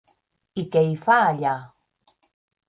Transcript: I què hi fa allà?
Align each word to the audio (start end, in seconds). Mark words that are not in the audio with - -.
I 0.61 0.63
què 0.75 0.81
hi 0.87 0.95
fa 1.03 1.19
allà? 1.27 1.53